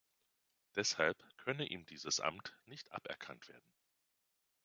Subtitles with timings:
[0.75, 3.71] Deshalb könne ihm dieses Amt nicht aberkannt werden.